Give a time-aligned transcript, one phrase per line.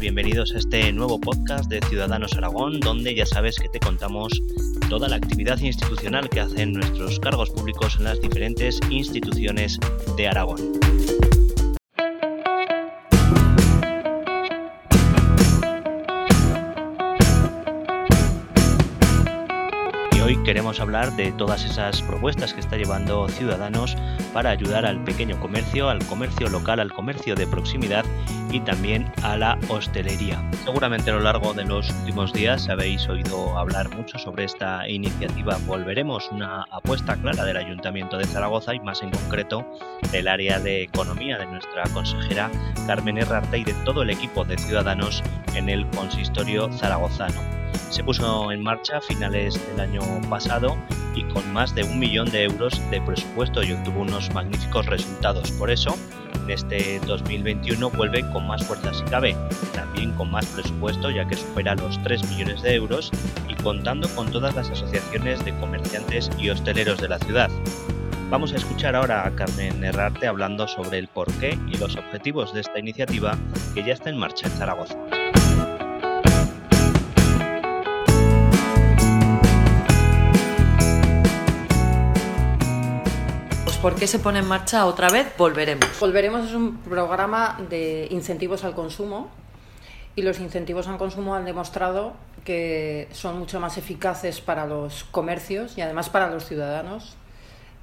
[0.00, 4.42] Bienvenidos a este nuevo podcast de Ciudadanos Aragón, donde ya sabes que te contamos
[4.88, 9.78] toda la actividad institucional que hacen nuestros cargos públicos en las diferentes instituciones
[10.16, 10.72] de Aragón.
[20.44, 23.96] Queremos hablar de todas esas propuestas que está llevando Ciudadanos
[24.32, 28.04] para ayudar al pequeño comercio, al comercio local, al comercio de proximidad
[28.50, 30.42] y también a la hostelería.
[30.64, 35.58] Seguramente a lo largo de los últimos días habéis oído hablar mucho sobre esta iniciativa.
[35.66, 39.66] Volveremos una apuesta clara del Ayuntamiento de Zaragoza y más en concreto
[40.10, 42.50] del área de economía de nuestra consejera
[42.86, 45.22] Carmen Herrarte y de todo el equipo de Ciudadanos
[45.54, 47.59] en el consistorio zaragozano
[47.90, 50.76] se puso en marcha a finales del año pasado
[51.14, 55.50] y con más de un millón de euros de presupuesto y obtuvo unos magníficos resultados.
[55.52, 55.96] Por eso,
[56.44, 59.36] en este 2021 vuelve con más fuerza si cabe,
[59.74, 63.10] también con más presupuesto ya que supera los 3 millones de euros
[63.48, 67.50] y contando con todas las asociaciones de comerciantes y hosteleros de la ciudad.
[68.30, 72.60] Vamos a escuchar ahora a Carmen Herrarte hablando sobre el porqué y los objetivos de
[72.60, 73.36] esta iniciativa
[73.74, 74.96] que ya está en marcha en Zaragoza.
[83.82, 85.32] ¿Por qué se pone en marcha otra vez?
[85.38, 85.88] Volveremos.
[85.98, 89.30] Volveremos es un programa de incentivos al consumo
[90.14, 92.12] y los incentivos al consumo han demostrado
[92.44, 97.16] que son mucho más eficaces para los comercios y además para los ciudadanos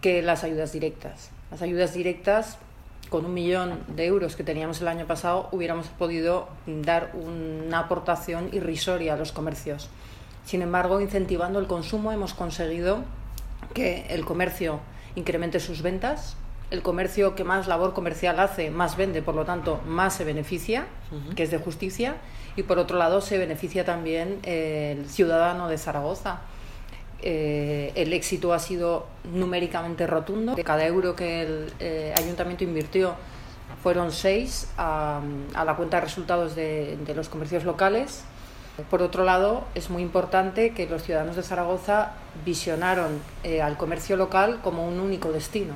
[0.00, 1.30] que las ayudas directas.
[1.50, 2.56] Las ayudas directas,
[3.10, 8.48] con un millón de euros que teníamos el año pasado, hubiéramos podido dar una aportación
[8.52, 9.90] irrisoria a los comercios.
[10.46, 13.04] Sin embargo, incentivando el consumo hemos conseguido
[13.74, 14.80] que el comercio
[15.14, 16.36] incremente sus ventas.
[16.70, 20.86] El comercio que más labor comercial hace, más vende, por lo tanto, más se beneficia,
[21.36, 22.16] que es de justicia.
[22.56, 26.40] Y por otro lado, se beneficia también el ciudadano de Zaragoza.
[27.20, 30.54] Eh, el éxito ha sido numéricamente rotundo.
[30.54, 33.14] De cada euro que el eh, ayuntamiento invirtió,
[33.82, 35.20] fueron seis a,
[35.54, 38.24] la cuenta de resultados de los comercios locales
[38.90, 42.12] por otro lado, es muy importante que los ciudadanos de Zaragoza
[42.44, 45.74] visionaron eh, al comercio local como un único destino,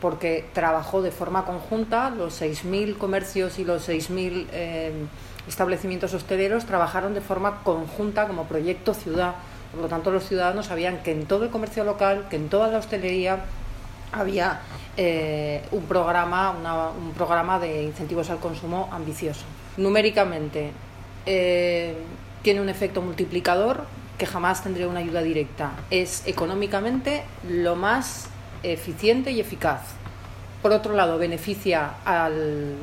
[0.00, 4.92] porque trabajó de forma conjunta, los 6.000 comercios y los 6.000 eh,
[5.46, 9.34] establecimientos hosteleros trabajaron de forma conjunta como proyecto ciudad.
[9.72, 12.68] Por lo tanto, los ciudadanos sabían que en todo el comercio local, que en toda
[12.68, 13.40] la hostelería
[14.12, 14.60] había
[14.96, 16.50] eh, un, programa,
[16.98, 19.44] un programa de incentivos al consumo ambicioso.
[19.76, 20.72] Numéricamente,
[22.42, 23.84] tiene un efecto multiplicador
[24.18, 25.72] que jamás tendría una ayuda directa.
[25.90, 28.28] Es económicamente lo más
[28.62, 29.80] eficiente y eficaz.
[30.62, 32.74] Por otro lado, beneficia al,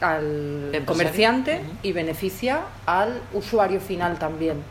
[0.00, 4.62] al comerciante y beneficia al usuario final también.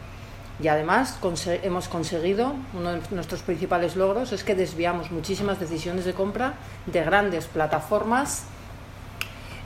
[0.61, 1.17] Y además
[1.63, 6.53] hemos conseguido, uno de nuestros principales logros es que desviamos muchísimas decisiones de compra
[6.85, 8.43] de grandes plataformas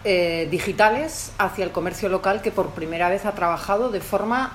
[0.08, 4.52] eh, digitales hacia el comercio local que por primera vez ha trabajado de forma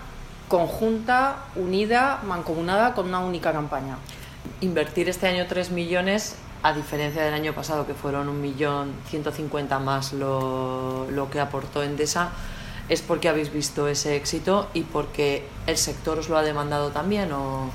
[0.46, 3.98] conjunta, unida, mancomunada con una única campaña.
[4.60, 9.78] Invertir este año 3 millones, a diferencia del año pasado que fueron un millón 150
[9.80, 12.30] más lo, lo que aportó Endesa,
[12.88, 17.32] es porque habéis visto ese éxito y porque el sector os lo ha demandado también
[17.32, 17.70] o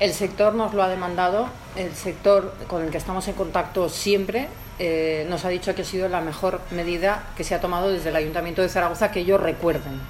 [0.00, 4.48] el sector nos lo ha demandado, el sector con el que estamos en contacto siempre
[4.78, 8.10] eh, nos ha dicho que ha sido la mejor medida que se ha tomado desde
[8.10, 10.00] el Ayuntamiento de Zaragoza que ellos recuerden.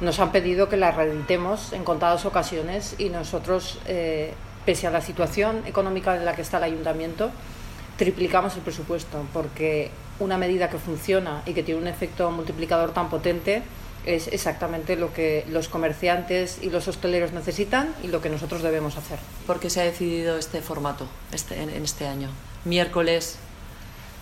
[0.00, 4.32] Nos han pedido que la reeditemos en contadas ocasiones y nosotros, eh,
[4.64, 7.30] pese a la situación económica en la que está el Ayuntamiento,
[7.96, 13.08] triplicamos el presupuesto porque una medida que funciona y que tiene un efecto multiplicador tan
[13.10, 13.62] potente
[14.06, 18.96] es exactamente lo que los comerciantes y los hosteleros necesitan y lo que nosotros debemos
[18.96, 19.18] hacer.
[19.46, 22.30] ¿Por qué se ha decidido este formato este, en, este año?
[22.64, 23.38] Miércoles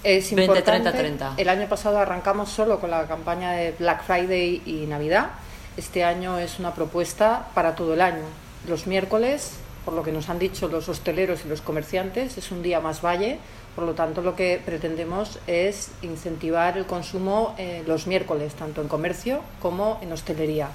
[0.03, 1.35] es 20, 30, 30.
[1.37, 5.31] El año pasado arrancamos solo con la campaña de Black Friday y Navidad.
[5.77, 8.25] Este año es una propuesta para todo el año.
[8.69, 9.53] Los miércoles,
[9.85, 13.05] por lo que nos han dicho los hosteleros y los comerciantes, es un día más
[13.05, 13.39] valle
[13.77, 18.89] por lo tanto, lo que pretendemos es incentivar el consumo eh, los miércoles, tanto en
[18.89, 20.71] comercio como en hostelería.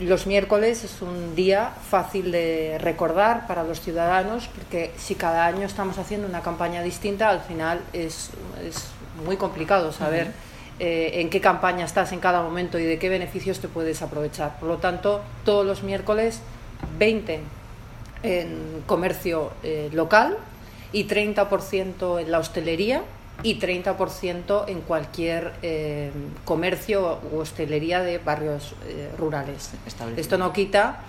[0.00, 5.64] Los miércoles es un día fácil de recordar para los ciudadanos porque si cada año
[5.64, 8.30] estamos haciendo una campaña distinta, al final es,
[9.24, 10.32] muy complicado saber
[10.80, 14.58] eh, en qué campaña estás en cada momento y de qué beneficios te puedes aprovechar.
[14.58, 16.40] Por lo tanto, todos los miércoles
[16.98, 17.40] 20
[18.24, 20.36] en comercio eh, local
[20.92, 23.02] y 30% en la hostelería
[23.42, 26.10] y 30% en cualquier eh,
[26.44, 29.72] comercio o hostelería de barrios eh, rurales.
[30.16, 31.00] Esto no quita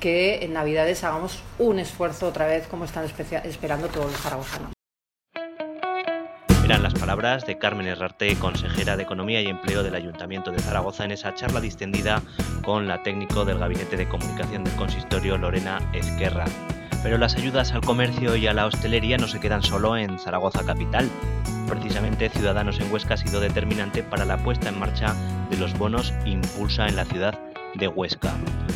[0.00, 4.72] que en Navidades hagamos un esfuerzo otra vez como están esperando todos los zaragozanos.
[6.64, 11.04] Eran las palabras de Carmen Herrarte, consejera de Economía y Empleo del Ayuntamiento de Zaragoza,
[11.04, 12.22] en esa charla distendida
[12.62, 16.44] con la técnico del Gabinete de Comunicación del Consistorio, Lorena Ezquerra.
[17.02, 20.64] Pero las ayudas al comercio y a la hostelería no se quedan solo en Zaragoza
[20.64, 21.08] capital.
[21.68, 25.14] Precisamente Ciudadanos en Huesca ha sido determinante para la puesta en marcha
[25.50, 28.34] de los bonos Impulsa en la ciudad de Huesca.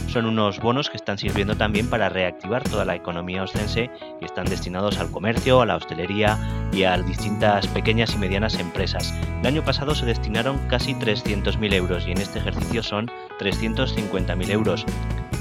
[0.09, 3.91] Son unos bonos que están sirviendo también para reactivar toda la economía ostense
[4.21, 6.39] y están destinados al comercio, a la hostelería
[6.73, 9.15] y a distintas pequeñas y medianas empresas.
[9.41, 14.85] El año pasado se destinaron casi 300.000 euros y en este ejercicio son 350.000 euros.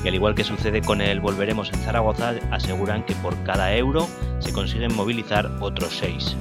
[0.03, 4.07] Y al igual que sucede con el Volveremos en Zaragoza, aseguran que por cada euro
[4.39, 6.35] se consiguen movilizar otros 6.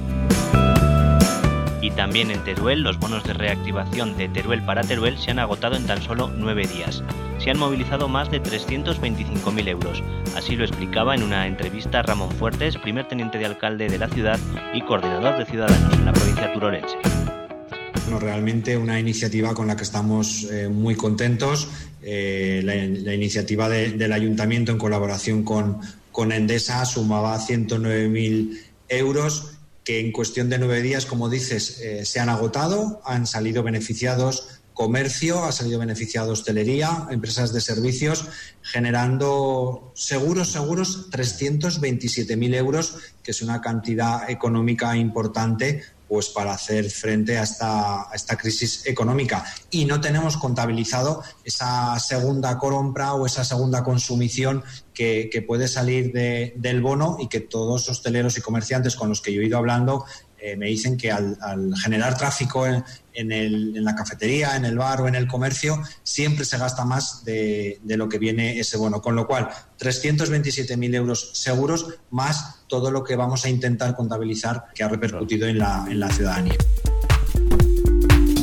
[1.91, 5.75] Y también en Teruel, los bonos de reactivación de Teruel para Teruel se han agotado
[5.75, 7.03] en tan solo 9 días.
[7.43, 10.03] Se han movilizado más de 325.000 euros.
[10.37, 14.39] Así lo explicaba en una entrevista Ramón Fuertes, primer teniente de alcalde de la ciudad
[14.73, 16.97] y coordinador de Ciudadanos en la provincia turolense.
[18.05, 21.69] Bueno, realmente una iniciativa con la que estamos eh, muy contentos
[22.03, 25.81] eh, la, iniciativa del ayuntamiento en colaboración con,
[26.13, 28.59] con Endesa sumaba 109.000
[28.89, 33.63] euros que en cuestión de nueve días, como dices, eh, se han agotado, han salido
[33.63, 38.29] beneficiados comercio, ha salido beneficiado hostelería, empresas de servicios,
[38.63, 47.39] generando seguros, seguros 327.000 euros, que es una cantidad económica importante pues para hacer frente
[47.39, 49.45] a esta, crisis económica.
[49.71, 56.81] Y no tenemos contabilizado esa segunda compra o esa segunda consumición que, puede salir del
[56.83, 60.05] bono y que todos los hosteleros y comerciantes con los que yo he ido hablando
[60.43, 61.37] eh, me dicen que al,
[61.83, 62.83] generar tráfico en,
[63.13, 67.79] en, la cafetería, en el bar o en el comercio, siempre se gasta más de,
[67.85, 69.01] lo que viene ese bono.
[69.01, 69.49] Con lo cual,
[69.79, 75.59] 327.000 euros seguros más todo lo que vamos a intentar contabilizar que ha repercutido en
[75.59, 76.57] la, en la ciudadanía.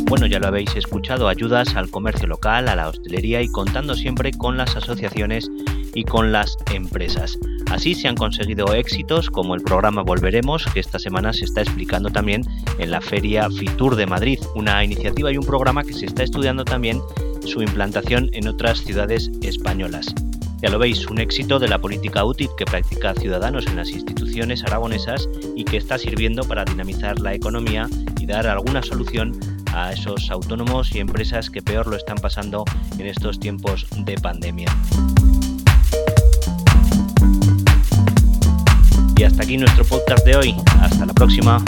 [0.10, 4.32] Bueno, ya lo habéis escuchado, ayudas al comercio local, a la hostelería y contando siempre
[4.32, 5.50] con las asociaciones
[5.98, 7.40] y con las empresas.
[7.72, 12.12] Así se han conseguido éxitos como el programa Volveremos, que esta semana se está explicando
[12.12, 12.44] también
[12.78, 16.64] en la Feria Fitur de Madrid, una iniciativa y un programa que se está estudiando
[16.66, 17.02] también
[17.44, 20.14] su implantación en otras ciudades españolas.
[20.62, 24.64] Ya lo veis, un éxito de la política útil que practica Ciudadanos en las instituciones
[24.66, 27.90] aragonesas y que está sirviendo para dinamizar la economía
[28.20, 29.32] y dar alguna solución
[29.74, 32.66] a esos autónomos y empresas que peor lo están pasando
[33.00, 34.68] en estos tiempos de pandemia.
[39.18, 40.56] Y hasta aquí nuestro podcast de hoy.
[40.80, 41.64] Hasta la próxima.